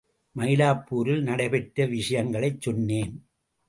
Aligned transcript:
மயிலாப்பூரில் 0.35 1.21
நடைபெற்ற 1.21 1.85
விஷயங்களைச் 1.85 2.61
சொன்னேன். 2.61 3.13